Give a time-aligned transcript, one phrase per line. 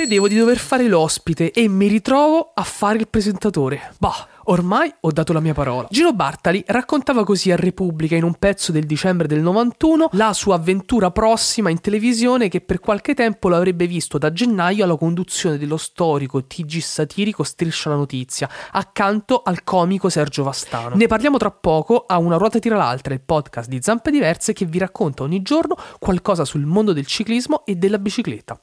[0.00, 3.92] Credevo di dover fare l'ospite e mi ritrovo a fare il presentatore.
[3.98, 5.88] Bah, ormai ho dato la mia parola.
[5.90, 10.54] Gino Bartali raccontava così a Repubblica in un pezzo del dicembre del 91 la sua
[10.54, 15.76] avventura prossima in televisione che per qualche tempo l'avrebbe visto da gennaio alla conduzione dello
[15.76, 20.96] storico TG satirico Striscia la Notizia, accanto al comico Sergio Vastano.
[20.96, 24.64] Ne parliamo tra poco a Una ruota tira l'altra, il podcast di Zampe Diverse che
[24.64, 28.58] vi racconta ogni giorno qualcosa sul mondo del ciclismo e della bicicletta.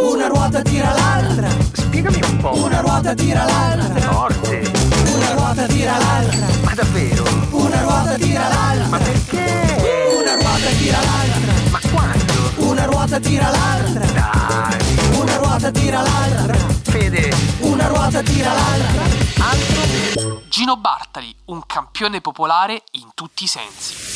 [0.00, 2.54] Una ruota tira l'altra, Spiegami un po'.
[2.64, 4.70] una ruota tira l'altra, Forte.
[5.14, 7.24] una ruota tira l'altra, Ma davvero?
[7.50, 10.16] una ruota tira l'altra, Ma perché?
[10.20, 12.52] una ruota tira l'altra, Ma quando?
[12.70, 15.18] una ruota tira l'altra, Dai.
[15.18, 17.34] una ruota tira l'altra, Fede.
[17.60, 19.02] una ruota tira l'altra.
[19.50, 24.07] Altro Gino Bartali, un campione popolare in tutti i sensi.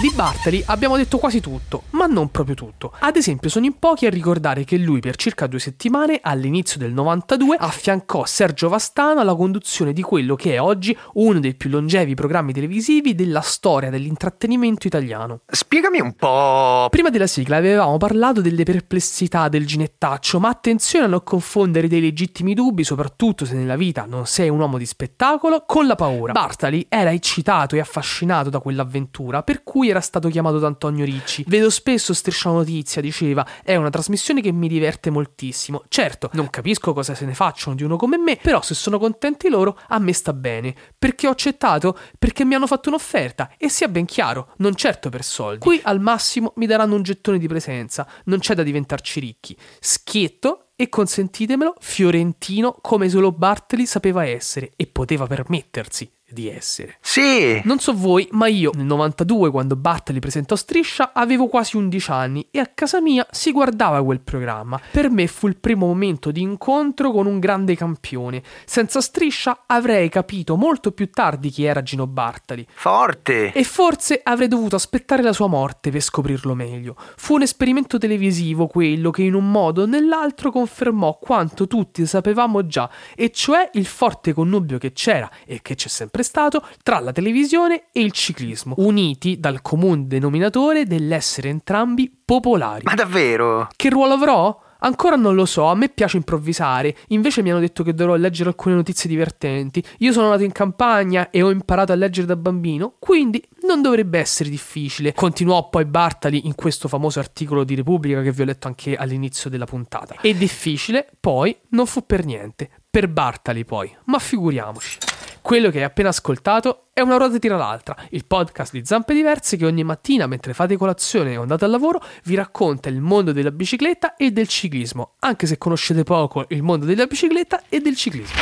[0.00, 2.92] Di Bartali abbiamo detto quasi tutto, ma non proprio tutto.
[3.00, 6.92] Ad esempio, sono in pochi a ricordare che lui per circa due settimane, all'inizio del
[6.92, 12.14] 92, affiancò Sergio Vastano alla conduzione di quello che è oggi uno dei più longevi
[12.14, 15.40] programmi televisivi della storia dell'intrattenimento italiano.
[15.44, 16.86] Spiegami un po'.
[16.90, 22.00] Prima della sigla avevamo parlato delle perplessità del ginettaccio, ma attenzione a non confondere dei
[22.00, 26.30] legittimi dubbi, soprattutto se nella vita non sei un uomo di spettacolo, con la paura.
[26.30, 31.44] Bartali era eccitato e affascinato da quell'avventura, per cui era stato chiamato da Antonio Ricci.
[31.46, 35.84] Vedo spesso Striscia Notizia, diceva, è una trasmissione che mi diverte moltissimo.
[35.88, 39.48] Certo, non capisco cosa se ne facciano di uno come me, però se sono contenti
[39.48, 40.74] loro, a me sta bene.
[40.98, 41.98] Perché ho accettato?
[42.18, 45.60] Perché mi hanno fatto un'offerta, e sia ben chiaro, non certo per soldi.
[45.60, 49.56] Qui al massimo mi daranno un gettone di presenza, non c'è da diventarci ricchi.
[49.80, 56.96] Schietto e consentitemelo, fiorentino come solo Bartoli sapeva essere e poteva permettersi di essere.
[57.00, 57.60] Sì.
[57.64, 62.46] Non so voi, ma io nel 92, quando Bartali presentò Striscia, avevo quasi 11 anni
[62.50, 64.80] e a casa mia si guardava quel programma.
[64.90, 68.42] Per me fu il primo momento di incontro con un grande campione.
[68.64, 72.66] Senza Striscia avrei capito molto più tardi chi era Gino Bartali.
[72.74, 73.52] Forte.
[73.52, 76.96] E forse avrei dovuto aspettare la sua morte per scoprirlo meglio.
[77.16, 82.66] Fu un esperimento televisivo quello che in un modo o nell'altro confermò quanto tutti sapevamo
[82.66, 87.12] già, e cioè il forte connubio che c'era e che c'è sempre stato tra la
[87.12, 92.82] televisione e il ciclismo, uniti dal comune denominatore dell'essere entrambi popolari.
[92.84, 93.68] Ma davvero?
[93.74, 94.66] Che ruolo avrò?
[94.80, 98.50] Ancora non lo so, a me piace improvvisare, invece mi hanno detto che dovrò leggere
[98.50, 99.82] alcune notizie divertenti.
[99.98, 104.20] Io sono nato in campagna e ho imparato a leggere da bambino, quindi non dovrebbe
[104.20, 105.14] essere difficile.
[105.14, 109.50] Continuò poi Bartali in questo famoso articolo di Repubblica che vi ho letto anche all'inizio
[109.50, 110.14] della puntata.
[110.20, 112.70] E difficile, poi, non fu per niente.
[112.88, 115.07] Per Bartali poi, ma figuriamoci.
[115.48, 119.56] Quello che hai appena ascoltato è Una ruota tira l'altra, il podcast di Zampe Diverse
[119.56, 123.50] che ogni mattina mentre fate colazione o andate al lavoro vi racconta il mondo della
[123.50, 128.36] bicicletta e del ciclismo, anche se conoscete poco il mondo della bicicletta e del ciclismo.